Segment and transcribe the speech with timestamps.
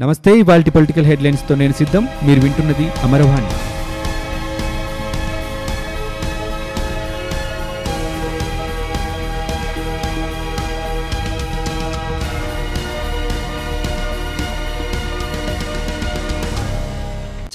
[0.00, 2.08] నమస్తే ఇవాల్టి పొలిటికల్ హెడ్లైన్స్తో నేను సిద్ధం.
[2.24, 3.69] మీరు వింటున్నది అమరవాణి.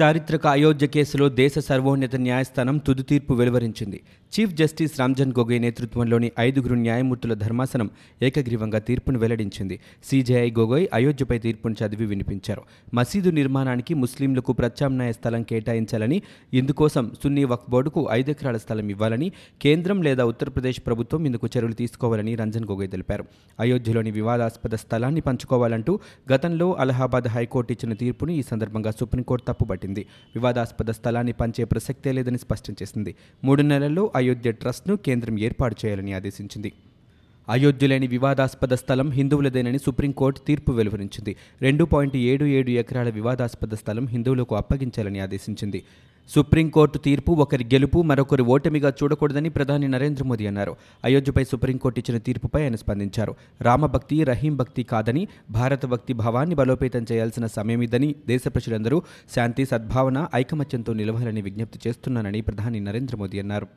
[0.02, 4.02] చారిత్రక అయోధ్య కేసులో దేశ సర్వోన్నత న్యాయస్థానం తుది తీర్పు వెలువరించింది.
[4.34, 7.90] చీఫ్ జస్టిస్ రంజన్ గొగోయ్ నేతృత్వంలోని ఐదుగురు న్యాయమూర్తుల ధర్మాసనం
[8.22, 9.80] ఏకగ్రీవంగా తీర్పును వెల్లడించింది.
[10.04, 12.62] సీజేఐ గొగోయ్ అయోధ్యపై తీర్పును చదివి వినిపించారు.
[12.94, 16.22] మసీదు నిర్మాణానికి ముస్లింలకు ప్రత్యామ్నాయ స్థలం కేటాయించాలని
[16.54, 19.32] ఇందుకోసం సున్నీ వక్ఫ్ బోర్డుకు ఎకరాల స్థలం ఇవ్వాలని
[19.62, 23.26] కేంద్రం లేదా ఉత్తరప్రదేశ్ ప్రభుత్వం ఇందుకు చర్యలు తీసుకోవాలని రంజన్ గొగోయ్ తెలిపారు.
[23.60, 26.00] అయోధ్యలోని వివాదాస్పద స్థలాన్ని పంచుకోవాలంటూ
[26.34, 29.46] గతంలో అలహాబాద్ హైకోర్టు ఇచ్చిన తీర్పును ఈ సందర్భంగా సుప్రీంకోర్టు
[29.86, 33.16] తప్పుపట్టింది వివాదాస్పద స్థలాన్ని పంచే ప్రసక్తే లేదని స్పష్టం చేసింది.
[33.44, 36.72] మూడు నెలల్లో అయోధ్య ట్రస్ట్ను కేంద్రం ఏర్పాటు చేయాలని ఆదేశించింది.
[37.50, 41.36] అయోధ్యలేని వివాదాస్పద స్థలం హిందువులదేనని సుప్రీంకోర్టు తీర్పు వెలువరించింది.
[41.62, 45.84] రెండు పాయింట్ ఏడు ఏడు ఎకరాల వివాదాస్పద స్థలం హిందువులకు అప్పగించాలని ఆదేశించింది.
[46.30, 50.76] సుప్రీంకోర్టు తీర్పు ఒకరి గెలుపు మరొకరి ఓటమిగా చూడకూడదని ప్రధాని నరేంద్ర మోదీ అన్నారు.
[51.06, 53.36] అయోధ్యపై సుప్రీంకోర్టు ఇచ్చిన తీర్పుపై ఆయన స్పందించారు.
[53.62, 59.02] రామభక్తి రహీం భక్తి కాదని భారత భక్తి భావాన్ని బలోపేతం చేయాల్సిన సమయమిదని దేశ ప్రజలందరూ
[59.36, 63.68] శాంతి సద్భావన ఐకమత్యంతో నిలవాలని విజ్ఞప్తి చేస్తున్నానని ప్రధాని నరేంద్ర మోదీ అన్నారు.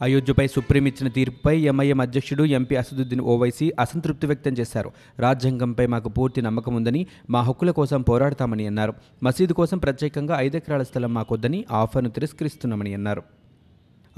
[0.00, 4.90] అయోధ్యపై సుప్రీం ఇచ్చిన తీర్పుపై ఎంఐఎం అధ్యక్షుడు ఎంపీ అసదుద్దీన్ ఓవైసీ అసంతృప్తి వ్యక్తం చేశారు.
[5.18, 8.94] రాజ్యాంగంపై మాకు పూర్తి నమ్మకం ఉందని మా హక్కుల కోసం పోరాడతామని అన్నారు.
[9.22, 13.41] మసీదు కోసం ప్రత్యేకంగా ఐదెకరాల స్థలం మాకొద్దని ఆఫర్ను తిరస్కరిస్తున్నామని అన్నారు.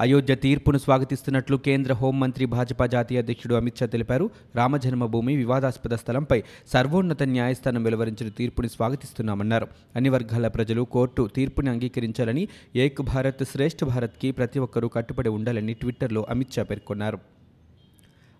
[0.00, 4.30] అయోధ్య తీర్పును స్వాగతిస్తున్నట్లు కేంద్ర హోంమంత్రి భాజపా జాతీయ అధ్యక్షుడు అమిత్ షా తెలిపారు.
[4.56, 9.68] రామజన్మభూమి వివాదాస్పద స్థలంపై సర్వోన్నత న్యాయస్థానం వెలువరించిన తీర్పుని స్వాగతిస్తున్నామన్నారు.
[9.96, 16.26] అన్ని వర్గాల ప్రజలు కోర్టు తీర్పుని అంగీకరించాలని ఏక్ భారత్ శ్రేష్ఠ భారత్కి ప్రతి ఒక్కరూ కట్టుబడి ఉండాలని ట్విట్టర్లో
[16.30, 17.18] అమిత్ షా పేర్కొన్నారు.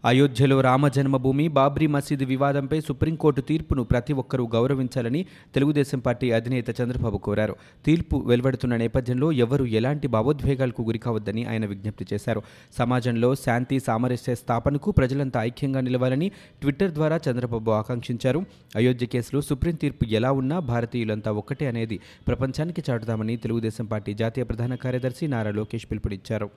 [0.08, 5.20] అయోధ్యలో రామ జన్మభూమి బాబ్రీ మసీదు వివాదంపై సుప్రీంకోర్టు తీర్పును ప్రతి ఒక్కరూ గౌరవించాలని
[5.54, 7.54] తెలుగుదేశం పార్టీ అధినేత చంద్రబాబు కోరారు.
[7.86, 12.42] తీర్పు వెలువడుతున్న నేపథ్యంలో ఎవరూ ఎలాంటి భావోద్వేగాలకు గురికావద్దని ఆయన విజ్ఞప్తి చేశారు.
[12.78, 16.28] సమాజంలో శాంతి సామరస్య స్థాపనకు ప్రజలంతా ఐక్యంగా నిలవాలని
[16.60, 18.42] ట్విట్టర్ ద్వారా చంద్రబాబు ఆకాంక్షించారు.
[18.76, 21.98] అయోధ్య కేసులో సుప్రీం తీర్పు ఎలా ఉన్నా భారతీయులంతా ఒక్కటే అనేది
[22.28, 26.50] ప్రపంచానికి చాటుదామని తెలుగుదేశం పార్టీ జాతీయ ప్రధాన కార్యదర్శి నారా లోకేష్ పిలుపునిచ్చారు.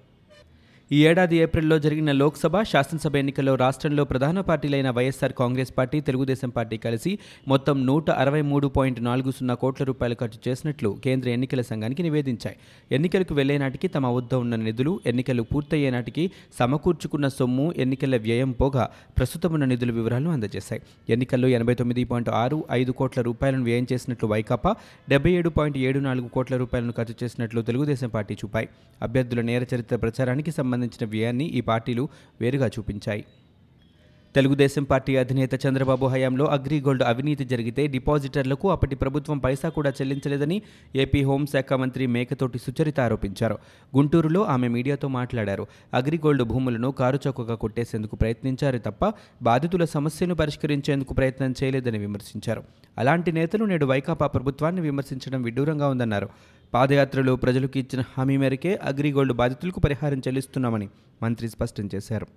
[0.91, 6.77] ఈ ఏడాది ఏప్రిల్లో జరిగిన లోక్సభ శాసనసభ ఎన్నికల్లో రాష్ట్రంలో ప్రధాన పార్టీలైన YSR Congress party Telugu Desam party
[6.77, 12.03] కలిసి మొత్తం నూట అరవై మూడు పాయింట్ నాలుగు సున్నా కోట్ల రూపాయలు ఖర్చు చేసినట్లు కేంద్ర ఎన్నికల సంఘానికి
[12.03, 12.55] నివేదించాయి.
[12.91, 18.89] ఎన్నికలకు వెళ్ళే నాటికి తమ వద్ద ఉన్న నిధులు ఎన్నికలు పూర్తయ్యే నాటికి సమకూర్చుకున్న సొమ్ము ఎన్నికల వ్యయం పోగా
[19.17, 20.81] ప్రస్తుతం ఉన్న నిధుల వివరాలను అందజేశాయి.
[21.09, 24.75] ఎన్నికల్లో ఎనభై తొమ్మిది పాయింట్ ఆరు ఐదు కోట్ల రూపాయలను వ్యయం చేసినట్లు వైకాపా
[25.09, 28.69] డెబ్బై ఏడు పాయింట్ ఏడు నాలుగు కోట్ల రూపాయలను ఖర్చు చేసినట్లు తెలుగుదేశం పార్టీ చూపాయి.
[29.01, 32.09] అభ్యర్థుల నేర చరిత్ర ప్రచారానికి సంబంధించిన వ్యయాన్ని ఈ పార్టీలు
[32.41, 33.25] వేరుగా చూపించాయి.
[34.35, 40.61] తెలుగుదేశం పార్టీ అధినేత చంద్రబాబు హయాంలో అగ్రిగోల్డ్ అవినీతి జరిగితే డిపాజిటర్లకు అప్పటి ప్రభుత్వం పైసా కూడా చెల్లించలేదని
[40.95, 43.57] ఏపీ హోంశాఖ మంత్రి మేకతోటి సుచరిత ఆరోపించారు.
[43.97, 45.67] గుంటూరులో ఆమె మీడియాతో మాట్లాడారు.
[45.93, 52.63] అగ్రిగోల్డ్ భూములను కారుచౌకగా కొట్టేసేందుకు ప్రయత్నించారు తప్ప బాధితుల సమస్యను పరిష్కరించేందుకు ప్రయత్నం చేయలేదని విమర్శించారు.
[52.97, 56.29] అలాంటి నేతలు నేడు వైకాపా ప్రభుత్వాన్ని విమర్శించడం విడ్డూరంగా ఉందన్నారు.
[56.73, 60.87] పాదయాత్రలో ప్రజలకు ఇచ్చిన హామీ మేరకే అగ్రిగోల్డ్ బాధితులకు పరిహారం చెల్లిస్తున్నామని
[61.23, 62.27] మంత్రి స్పష్టం చేశారు.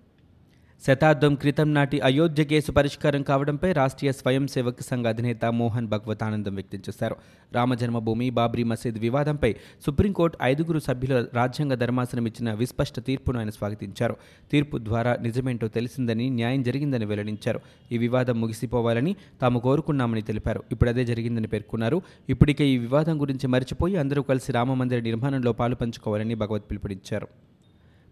[0.86, 6.54] శతాబ్దం క్రితం నాటి అయోధ్య కేసు పరిష్కారం కావడంపై రాష్ట్రీయ స్వయం సేవక్ సంఘ అధినేత మోహన్ భగవత్ ఆనందం
[6.54, 7.16] వ్యక్తం చేశారు.
[7.52, 9.54] రామజన్మభూమి బాబ్రీ మసీద్ వివాదంపై
[9.86, 14.16] సుప్రీంకోర్టు ఐదుగురు సభ్యుల రాజ్యాంగ ధర్మాసనం ఇచ్చిన విస్పష్ట తీర్పును ఆయన స్వాగతించారు.
[14.52, 17.60] తీర్పు ద్వారా నిజమేంటో తెలిసిందని న్యాయం జరిగిందని వెల్లడించారు.
[17.92, 20.62] ఈ వివాదం ముగిసిపోవాలని తాము కోరుకున్నామని తెలిపారు.
[20.72, 22.02] ఇప్పుడు అదే జరిగిందని పేర్కొన్నారు.
[22.28, 27.28] ఇప్పటికే ఈ వివాదం గురించి మరిచిపోయి అందరూ కలిసి రామమందిర నిర్మాణంలో పాలు పంచుకోవాలని భగవత్ పిలుపునిచ్చారు.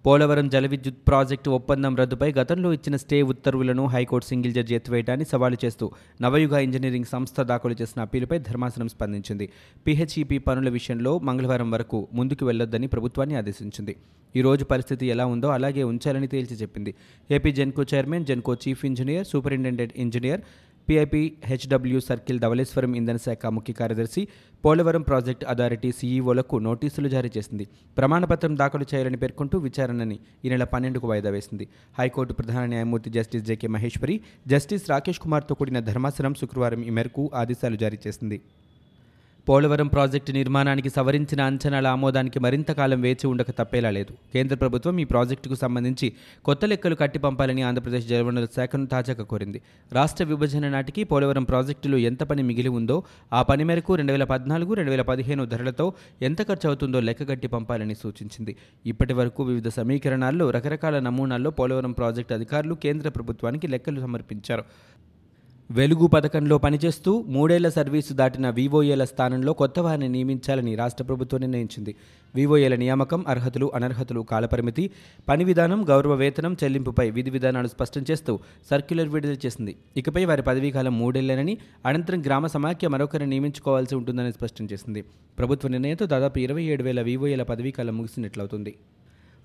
[0.07, 5.57] పోలవరం జల విద్యుత్ ప్రాజెక్టు ఒప్పందం రద్దుపై గతంలో ఇచ్చిన స్టే ఉత్తర్వులను హైకోర్టు సింగిల్ జడ్జి ఎత్తివేయడాన్ని సవాలు
[5.65, 5.91] చేస్తూ
[6.23, 9.49] నవయుగ ఇంజనీరింగ్ సంస్థ దాఖలు చేసిన అప్పీలుపై ధర్మాసనం స్పందించింది.
[9.87, 13.97] పిహెచ్ఈపీ పనుల విషయంలో మంగళవారం వరకు ముందుకు వెళ్ళొద్దని ప్రభుత్వాన్ని ఆదేశించింది.
[14.37, 16.95] ఈ రోజు పరిస్థితి ఎలా ఉందో అలాగే ఉంచాలని తేల్చి చెప్పింది.
[17.31, 20.41] AP Genco chairman Genco chief engineer superintendent engineer
[20.89, 24.29] PIP HW circle Dhavaleswaram ఇంధన శాఖ ముఖ్య కార్యదర్శి
[24.65, 27.69] పోలవరం ప్రాజెక్ట్ అథారిటీ సీఈఓలకు నోటీసులు జారీ చేసింది.
[27.99, 31.69] ప్రమాణపత్రం దాఖలు చేయాలని పేర్కొంటూ విచారణని ఈ నెల పన్నెండుకు వాయిదా వేసింది.
[31.99, 37.77] హైకోర్టు ప్రధాన న్యాయమూర్తి justice JK Maheshwari justice Rakesh కుమార్తో కూడిన ధర్మాసనం శుక్రవారం ఈ మేరకు ఆదేశాలు
[37.77, 38.41] జారీ చేసింది.
[39.49, 44.13] పోలవరం ప్రాజెక్టు నిర్మాణానికి సవరించిన అంచనాల ఆమోదానికి మరింత కాలం వేచి ఉండక తప్పేలా లేదు.
[44.33, 46.13] కేంద్ర ప్రభుత్వం ఈ ప్రాజెక్టుకు సంబంధించి
[46.45, 49.61] కొత్త లెక్కలు కట్టి పంపాలని ఆంధ్రప్రదేశ్ జలవనరుల శాఖను తాజాగా కోరింది.
[49.93, 53.03] రాష్ట్ర విభజన నాటికి పోలవరం ప్రాజెక్టులో ఎంత పని మిగిలి ఉందో
[53.33, 55.93] ఆ పని మేరకు రెండు వేల పద్నాలుగు రెండు వేల పదిహేను ధరలతో
[56.23, 58.57] ఎంత ఖర్చు అవుతుందో లెక్క కట్టి పంపాలని సూచించింది.
[58.87, 64.65] ఇప్పటి వరకు వివిధ సమీకరణాల్లో రకరకాల నమూనాల్లో పోలవరం ప్రాజెక్టు అధికారులు కేంద్ర ప్రభుత్వానికి లెక్కలు సమర్పించారు.
[65.71, 71.95] వెలుగు పథకంలో పనిచేస్తూ మూడేళ్ళ సర్వీసు దాటిన వివోఏల స్థానంలో కొత్త వారిని నియమించాలని రాష్ట్ర ప్రభుత్వం నిర్ణయించింది.
[72.35, 74.91] వివోఏల నియామకం అర్హతలు అనర్హతలు కాలపరిమితి
[75.29, 78.39] పని విధానం గౌరవ వేతనం చెల్లింపుపై విధి విధానాలు స్పష్టం చేస్తూ
[78.71, 79.77] సర్క్యులర్ విడుదల చేసింది.
[79.97, 85.05] ఇకపై వారి పదవీకాలం మూడేళ్ళేనని అనంతరం గ్రామ సమాఖ్య మరొకరిని నియమించుకోవాల్సి ఉంటుందని స్పష్టం చేసింది.
[85.39, 88.75] ప్రభుత్వ నిర్ణయంతో దాదాపు ఇరవై ఏడు వేల వివోఏల పదవీకాలం ముగిసినట్లవుతుంది.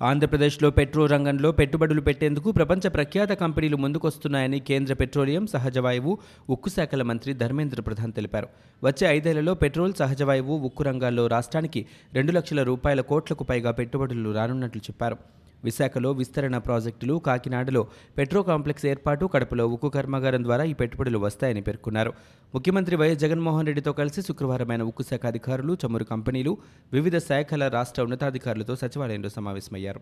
[0.01, 6.18] ఆంధ్రప్రదేశ్లో పెట్రో రంగంలో పెట్టుబడులు పెట్టేందుకు ప్రపంచ ప్రఖ్యాత కంపెనీలు ముందుకొస్తున్నాయని కేంద్ర పెట్రోలియం సహజవాయువు
[6.50, 8.48] ఉక్కు శాఖల మంత్రి ధర్మేంద్ర ప్రధాన్ తెలిపారు.
[8.84, 15.18] వచ్చే ఐదేళ్ళలో పెట్రోల్ సహజవాయువు ఉక్కు రంగాల్లో రాష్ట్రానికి రెండు లక్షల రూపాయల కోట్లకు పైగా పెట్టుబడులు రానున్నట్లు చెప్పారు.
[15.63, 17.88] విశాఖలో విస్తరణ ప్రాజెక్టులు కాకినాడలో
[18.18, 22.13] పెట్రో కాంప్లెక్స్ ఏర్పాటు కడపలో ఉక్కు కర్మాగారం ద్వారా ఈ పెట్టుబడులు వస్తాయని పేర్కొన్నారు.
[22.56, 26.57] ముఖ్యమంత్రి వైఎస్ జగన్మోహన్ రెడ్డితో కలిసి శుక్రవారం ఆయన ఉక్కు శాఖ అధికారులు చమురు కంపెనీలు
[26.94, 30.01] వివిధ శాఖల రాష్ట్ర ఉన్నతాధికారులతో సచివాలయంలో సమావేశమయ్యారు.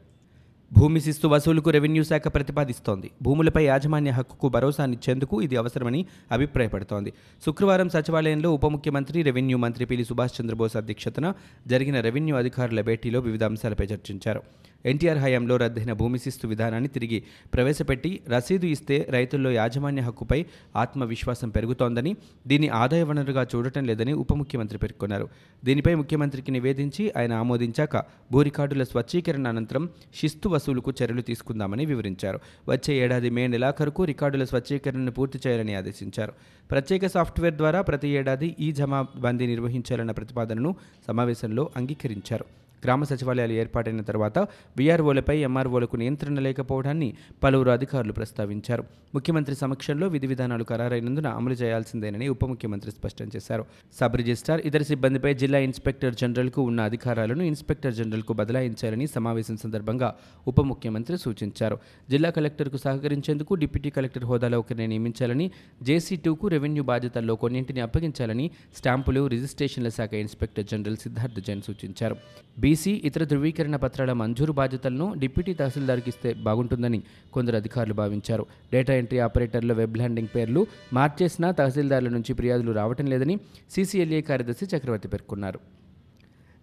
[0.74, 3.12] భూమి శిస్తు వసూలుకు రెవెన్యూ శాఖ ప్రతిపాదిస్తోంది.
[3.22, 7.14] భూములపై యాజమాన్య హక్కుకు భరోసానిచ్చేందుకు ఇది అవసరమని అభిప్రాయపడుతోంది.
[7.46, 11.34] శుక్రవారం సచివాలయంలో ఉప ముఖ్యమంత్రి రెవెన్యూ మంత్రి పిలి సుభాష్ చంద్రబోస్ అధ్యక్షతన
[11.68, 14.44] జరిగిన రెవెన్యూ అధికారుల భేటీలో వివిధ అంశాలపై చర్చించారు.
[14.86, 17.24] ఎన్టీఆర్ హయాంలో రద్దయిన భూమి శిస్తు విధానాన్ని తిరిగి
[17.54, 20.46] ప్రవేశపెట్టి రసీదు ఇస్తే రైతుల్లో యాజమాన్య హక్కుపై
[20.76, 22.16] ఆత్మవిశ్వాసం పెరుగుతోందని
[22.48, 25.30] దీన్ని ఆదాయ వనరుగా చూడటం లేదని ఉప ముఖ్యమంత్రి పేర్కొన్నారు.
[25.66, 27.98] దీనిపై ముఖ్యమంత్రికి నివేదించి ఆయన ఆమోదించాక
[28.32, 32.40] భూ రికార్డుల స్వచ్ఛీకరణ అనంతరం శిస్తు వసూలుకు చర్యలు తీసుకుందామని వివరించారు.
[32.70, 36.34] వచ్చే ఏడాది మే నెలాఖరుకు రికార్డుల స్వచ్ఛీకరణను పూర్తి చేయాలని ఆదేశించారు.
[36.72, 40.76] ప్రత్యేక సాఫ్ట్వేర్ ద్వారా ప్రతి ఏడాది ఈ జమాబందీ నిర్వహించాలన్న ప్రతిపాదనను
[41.08, 42.61] సమావేశంలో అంగీకరించారు.
[42.86, 44.40] గ్రామ సచివాలయాలు ఏర్పాటైన తర్వాత
[44.78, 47.14] వీఆర్ఓలపై ఎంఆర్ఓలకు నియంత్రణ లేకపోవడాన్ని
[47.44, 48.84] పలువురు అధికారులు ప్రస్తావించారు.
[49.16, 53.66] ముఖ్యమంత్రి సమక్షంలో విధి విధానాలు ఖరారైనందున అమలు చేయాల్సిందేనని ఉప ముఖ్యమంత్రి స్పష్టం చేశారు.
[54.00, 60.10] సబ్ రిజిస్టార్ ఇతర సిబ్బందిపై జిల్లా ఇన్స్పెక్టర్ జనరల్కు ఉన్న అధికారాలను ఇన్స్పెక్టర్ జనరల్కు బదలాయించాలని సమావేశం సందర్భంగా
[60.48, 61.78] ఉప ముఖ్యమంత్రి సూచించారు.
[62.10, 65.52] జిల్లా కలెక్టర్కు సహకరించేందుకు డిప్యూటీ కలెక్టర్ హోదాలో ఒకరిని నియమించాలని
[65.84, 72.16] జేసీ టూకు రెవెన్యూ బాధ్యతల్లో కొన్నింటిని అప్పగించాలని స్టాంపులు రిజిస్ట్రేషన్ల శాఖ ఇన్స్పెక్టర్ జనరల్ సిద్ధార్థ జైన్ సూచించారు.
[72.60, 77.00] బి బీసీ ఇతర ధృవీకరణ పత్రాల మంజూరు బాధ్యతలను డిప్యూటీ తహసీల్దార్కి ఇస్తే బాగుంటుందని
[77.36, 78.44] కొందరు అధికారులు భావించారు.
[78.74, 80.62] డేటా ఎంట్రీ ఆపరేటర్ల వెబ్ ల్యాండింగ్ పేర్లు
[80.94, 83.38] మార్చేసినా తహసీల్దార్ల నుంచి ఫిర్యాదులు రావటం లేదని
[83.76, 85.62] సీసీఎల్ఏ కార్యదర్శి చక్రవర్తి పేర్కొన్నారు.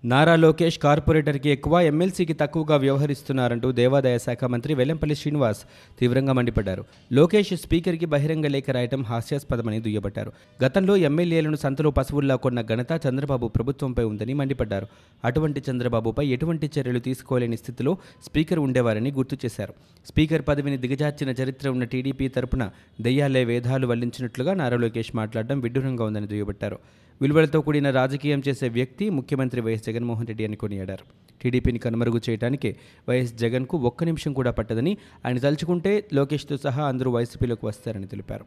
[0.04, 5.58] నారా లోకేష్ కార్పొరేటర్కి ఎక్కువ ఎమ్మెల్సీకి తక్కువగా వ్యవహరిస్తున్నారంటూ దేవాదాయ శాఖ మంత్రి వెల్లంపల్లి శ్రీనివాస్
[5.98, 6.84] తీవ్రంగా మండిపడ్డారు.
[7.12, 10.32] లోకేష్ స్పీకర్కి బహిరంగ లేఖ రాయటం హాస్యాస్పదమని దుయ్యబట్టారు.
[10.64, 14.86] గతంలో ఎమ్మెల్యేలను సంతలో పశువుల్లా కొన్న ఘనత చంద్రబాబు ప్రభుత్వంపై ఉందని మండిపడ్డారు.
[15.24, 19.74] అటువంటి చంద్రబాబుపై ఎటువంటి చర్యలు తీసుకోలేని స్థితిలో స్పీకర్ ఉండేవారని గుర్తు చేశారు.
[20.06, 26.26] స్పీకర్ పదవిని దిగజార్చిన చరిత్ర ఉన్న టీడీపీ తరపున దెయ్యాలే వేధాలు వల్లించినట్లుగా నారా లోకేష్ మాట్లాడడం విడ్డూరంగా ఉందని
[26.26, 26.78] దుయ్యబట్టారు.
[27.22, 31.04] విలువలతో కూడిన రాజకీయం చేసే వ్యక్తి ముఖ్యమంత్రి వైఎస్ జగన్మోహన్ రెడ్డి అని కొనియాడారు.
[31.42, 32.76] టీడీపీని కనుమరుగు చేయడానికి
[33.08, 38.46] వైఎస్ జగన్కు ఒక్క నిమిషం కూడా పట్టదని ఆయన తలుచుకుంటే లోకేష్తో సహా అందరూ వైసీపీలోకి వస్తారని తెలిపారు.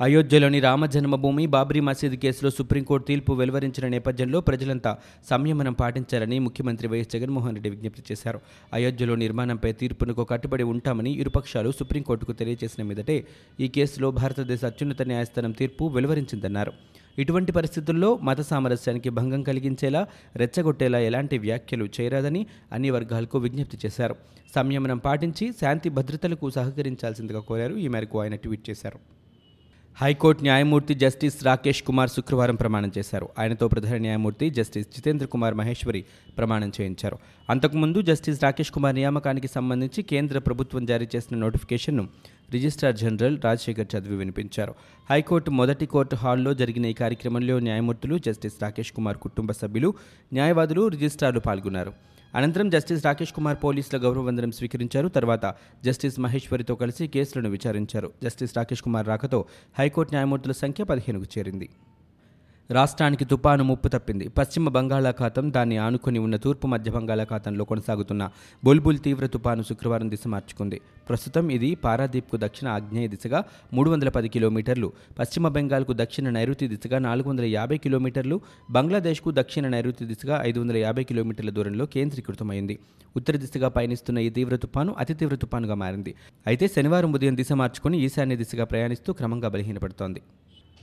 [0.00, 4.98] అయోధ్యలోని రామ జన్మభూమి బాబ్రీ మసీద్ కేసులో సుప్రీంకోర్టు తీర్పు వెలువరించిన నేపథ్యంలో ప్రజలంతా
[5.30, 8.40] సంయమనం పాటించాలని ముఖ్యమంత్రి వైఎస్ జగన్మోహన్ రెడ్డి విజ్ఞప్తి చేశారు.
[8.74, 13.26] అయోధ్యలో నిర్మాణంపై తీర్పునకు కట్టుబడి ఉంటామని ఇరుపక్షాలు సుప్రీంకోర్టుకు తెలియజేసిన మీదటే
[13.60, 16.72] ఈ కేసులో భారతదేశ అత్యున్నత న్యాయస్థానం తీర్పు వెలువరించిందన్నారు.
[17.18, 20.06] ఇటువంటి పరిస్థితుల్లో మత సామరస్యానికి భంగం కలిగించేలా
[20.36, 24.16] రెచ్చగొట్టేలా ఎలాంటి వ్యాఖ్యలు చేయరాదని అన్ని వర్గాలకు విజ్ఞప్తి చేశారు.
[24.54, 27.74] సంయమనం పాటించి శాంతి భద్రతలకు సహకరించాల్సిందిగా కోరారు.
[27.74, 28.98] ఈ మేరకు ఆయన ట్వీట్ చేశారు.
[30.00, 33.28] హైకోర్టు న్యాయమూర్తి జస్టిస్ రాకేష్ కుమార్ శుక్రవారం ప్రమాణం చేశారు.
[33.38, 36.04] ఆయనతో ప్రధాన న్యాయమూర్తి జస్టిస్ జితేంద్ర కుమార్ మహేశ్వరి
[36.38, 37.18] ప్రమాణం చేయించారు.
[37.50, 42.08] అంతకుముందు జస్టిస్ రాకేష్ కుమార్ నియామకానికి సంబంధించి కేంద్ర ప్రభుత్వం జారీ చేసిన నోటిఫికేషన్ను
[42.52, 44.74] రిజిస్ట్రార్ జనరల్ రాజశేఖర్ చదివి వినిపించారు.
[45.10, 49.94] హైకోర్టు మొదటి కోర్టు హాల్లో జరిగిన ఈ కార్యక్రమంలో న్యాయమూర్తులు జస్టిస్ రాకేష్ కుమార్ కుటుంబ సభ్యులు
[50.32, 51.92] న్యాయవాదులు రిజిస్ట్రార్లు పాల్గొన్నారు.
[52.34, 55.08] అనంతరం జస్టిస్ రాకేష్ కుమార్ పోలీసుల గౌరవ వందనం స్వీకరించారు.
[55.08, 58.12] తర్వాత జస్టిస్ మహేశ్వరితో కలిసి కేసులను విచారించారు.
[58.24, 59.44] జస్టిస్ రాకేష్ కుమార్ రాకతో
[59.78, 61.68] హైకోర్టు న్యాయమూర్తుల సంఖ్య పదిహేనుకు చేరింది.
[62.70, 64.24] రాష్ట్రానికి తుపాను ముప్పు తప్పింది.
[64.28, 68.22] పశ్చిమ బంగాళాఖాతం దాన్ని ఆనుకొని ఉన్న తూర్పు మధ్య బంగాళాఖాతంలో కొనసాగుతున్న
[68.64, 70.78] బుల్బుల్ తీవ్ర తుపాను శుక్రవారం దిశ మార్చుకుంది.
[71.08, 73.44] ప్రస్తుతం ఇది పారాదీప్కు దక్షిణ ఆగ్నేయ దిశగా
[73.74, 78.40] మూడు వందల పది కిలోమీటర్లు పశ్చిమ బెంగాల్కు దక్షిణ నైరుతి దిశగా నాలుగు వందల యాభై కిలోమీటర్లు
[78.76, 82.76] బంగ్లాదేశ్కు దక్షిణ నైరుతి దిశగా ఐదు వందల యాభై కిలోమీటర్ల దూరంలో కేంద్రీకృతమైంది.
[83.16, 86.14] ఉత్తర దిశగా పయనిస్తున్న ఈ తీవ్ర తుపాను అతి తీవ్ర తుపానుగా మారింది.
[86.46, 90.22] అయితే శనివారం ఉదయం దిశ మార్చుకుని ఈశాన్య దిశగా ప్రయాణిస్తూ క్రమంగా బలహీనపడుతోంది.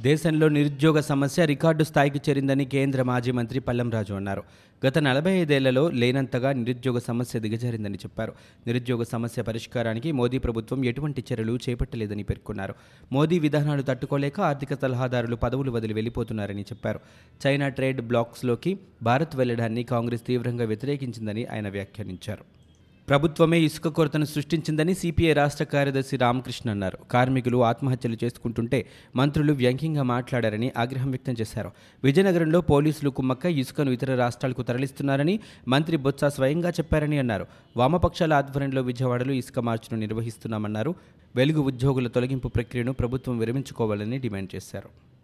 [0.02, 4.44] దేశంలో నిరుద్యోగ సమస్య రికార్డు స్థాయికి చేరిందని కేంద్ర మాజీ మంత్రి పల్లం రాజు అన్నారు.
[4.86, 8.34] గత నలభై ఐదేళ్ళలో లేనంతగా నిరుద్యోగ సమస్య దిగజారిందని చెప్పారు.
[8.68, 12.76] నిరుద్యోగ సమస్య పరిష్కారానికి మోదీ ప్రభుత్వం ఎటువంటి చర్యలు చేపట్టలేదని పేర్కొన్నారు.
[13.12, 17.00] మోదీ విధానాలు తట్టుకోలేక ఆర్థిక సలహాదారులు పదవులు వదిలి వెళ్ళిపోతున్నారని చెప్పారు.
[17.48, 22.65] చైనా ట్రేడ్ బ్లాక్స్లోకి భారత్ వెళ్ళడాన్ని కాంగ్రెస్ తీవ్రంగా వ్యతిరేకించిందని ఆయన వ్యాఖ్యానించారు.
[23.10, 26.98] ప్రభుత్వమే ఇసుక కొరతను సృష్టించిందని సిపిఐ రాష్ట్ర కార్యదర్శి రామకృష్ణ అన్నారు.
[27.12, 28.86] కార్మికులు ఆత్మహత్యలు చేసుకుంటుంటే
[29.16, 31.72] మంత్రులు వ్యంగ్యంగా మాట్లాడారని ఆగ్రహం వ్యక్తం చేశారు.
[32.04, 37.46] విజయనగరంలో పోలీసులు కుమ్మక్క ఇసుకను ఇతర రాష్ట్రాలకు తరలిస్తున్నారని మంత్రి బొత్స స్వయంగా చెప్పారని అన్నారు.
[37.78, 40.96] వామపక్షాల ఆధ్వర్యంలో విజయవాడలో ఇసుక మార్చును నిర్వహిస్తున్నామన్నారు.
[41.36, 45.15] వెలుగు ఉద్యోగుల తొలగింపు ప్రక్రియను ప్రభుత్వం విరమించుకోవాలని డిమాండ్ చేశారు.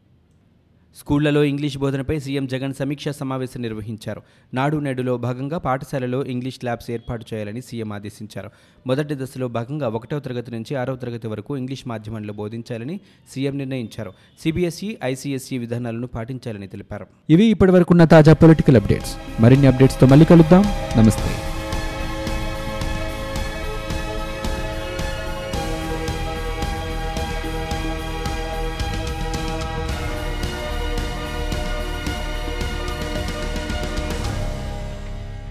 [1.00, 4.21] స్కూళ్ళలో ఇంగ్లీష్ బోధనపై సీఎం జగన్ సమీక్షా సమావేశం నిర్వహించారు.
[4.53, 8.50] నాడు నేడులో భాగంగా పాఠశాలలో ఇంగ్లీష్ ల్యాబ్స్ ఏర్పాటు చేయాలని సీఎం ఆదేశించారు.
[8.88, 13.00] మొదటి దశలో భాగంగా ఒకటవ తరగతి నుంచి ఆరవ తరగతి వరకు ఇంగ్లీష్ మాధ్యమంలో బోధించాలని
[13.36, 14.13] సీఎం నిర్ణయించారు.
[14.43, 17.07] సిబిఎస్ఈ ఐసీఎస్ఈ విధానాలను పాటించాలని తెలిపారు.
[17.29, 19.41] ఇవి ఇప్పటివరకున్న తాజా పొలిటికల్ అప్డేట్స్.
[19.41, 20.63] మరిన్ని అప్డేట్స్తో మళ్ళీ కలుద్దాం.
[20.98, 21.50] నమస్తే.